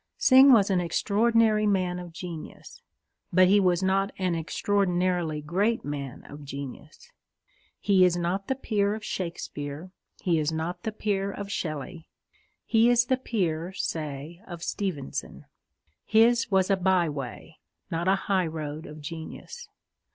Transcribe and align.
Synge 0.17 0.51
was 0.51 0.71
an 0.71 0.81
extraordinary 0.81 1.67
man 1.67 1.99
of 1.99 2.11
genius, 2.11 2.81
but 3.31 3.47
he 3.47 3.59
was 3.59 3.83
not 3.83 4.11
an 4.17 4.33
extraordinarily 4.33 5.43
great 5.43 5.85
man 5.85 6.23
of 6.25 6.43
genius. 6.43 7.11
He 7.79 8.03
is 8.03 8.17
not 8.17 8.47
the 8.47 8.55
peer 8.55 8.95
of 8.95 9.05
Shakespeare: 9.05 9.91
he 10.19 10.39
is 10.39 10.51
not 10.51 10.81
the 10.81 10.91
peer 10.91 11.31
of 11.31 11.51
Shelley: 11.51 12.07
he 12.65 12.89
is 12.89 13.05
the 13.05 13.17
peer, 13.17 13.73
say, 13.73 14.41
of 14.47 14.63
Stevenson. 14.63 15.45
His 16.03 16.49
was 16.49 16.71
a 16.71 16.77
byway, 16.77 17.57
not 17.91 18.07
a 18.07 18.15
high 18.25 18.47
road, 18.47 18.87
of 18.87 19.01
genius. 19.01 19.67